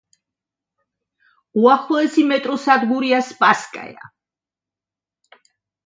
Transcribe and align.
უახლოესი 1.65 2.25
მეტროსადგურია 2.33 3.23
„სპასკაია“. 3.31 4.13